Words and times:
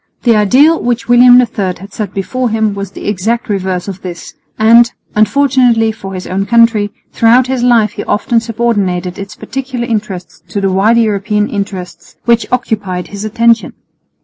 The 0.23 0.35
ideal 0.35 0.81
which 0.81 1.07
William 1.07 1.39
III 1.39 1.75
had 1.77 1.93
set 1.93 2.11
before 2.11 2.49
him 2.49 2.73
was 2.73 2.89
the 2.89 3.07
exact 3.07 3.47
reverse 3.49 3.87
of 3.87 4.01
this; 4.01 4.33
and, 4.57 4.91
unfortunately 5.13 5.91
for 5.91 6.15
his 6.15 6.25
own 6.25 6.47
country, 6.47 6.91
throughout 7.13 7.45
his 7.45 7.61
life 7.61 7.91
he 7.91 8.03
often 8.05 8.39
subordinated 8.39 9.19
its 9.19 9.35
particular 9.35 9.85
interests 9.85 10.41
to 10.47 10.59
the 10.59 10.71
wider 10.71 11.01
European 11.01 11.47
interests 11.47 12.15
which 12.25 12.51
occupied 12.51 13.09
his 13.09 13.23
attention. 13.23 13.73